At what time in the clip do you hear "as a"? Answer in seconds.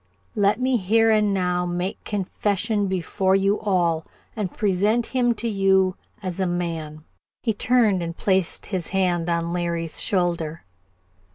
6.23-6.47